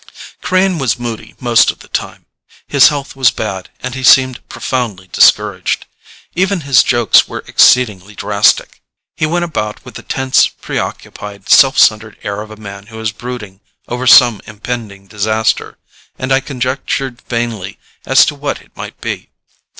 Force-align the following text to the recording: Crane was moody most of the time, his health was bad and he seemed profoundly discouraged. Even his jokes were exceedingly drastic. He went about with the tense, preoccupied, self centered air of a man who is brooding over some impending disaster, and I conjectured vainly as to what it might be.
Crane 0.41 0.79
was 0.79 0.97
moody 0.97 1.35
most 1.39 1.69
of 1.69 1.77
the 1.77 1.87
time, 1.87 2.25
his 2.67 2.87
health 2.87 3.15
was 3.15 3.29
bad 3.29 3.69
and 3.81 3.93
he 3.93 4.01
seemed 4.01 4.41
profoundly 4.49 5.07
discouraged. 5.11 5.85
Even 6.33 6.61
his 6.61 6.81
jokes 6.81 7.27
were 7.27 7.43
exceedingly 7.45 8.15
drastic. 8.15 8.81
He 9.15 9.27
went 9.27 9.45
about 9.45 9.85
with 9.85 9.93
the 9.93 10.01
tense, 10.01 10.47
preoccupied, 10.47 11.49
self 11.49 11.77
centered 11.77 12.17
air 12.23 12.41
of 12.41 12.49
a 12.49 12.55
man 12.55 12.87
who 12.87 12.99
is 12.99 13.11
brooding 13.11 13.61
over 13.87 14.07
some 14.07 14.41
impending 14.47 15.05
disaster, 15.05 15.77
and 16.17 16.31
I 16.33 16.39
conjectured 16.39 17.21
vainly 17.29 17.77
as 18.03 18.25
to 18.25 18.33
what 18.33 18.59
it 18.59 18.75
might 18.75 18.99
be. 19.01 19.29